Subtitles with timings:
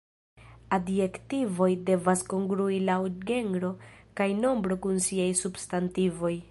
[0.77, 2.99] Adjektivoj devas kongrui laŭ
[3.31, 3.73] genro
[4.21, 6.35] kaj nombro kun siaj substantivoj.